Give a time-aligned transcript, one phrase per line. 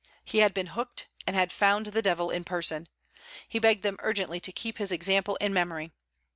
[0.25, 2.87] He had been hooked, and had found the devil in person.
[3.47, 5.91] He begged them urgently to keep his example in memory.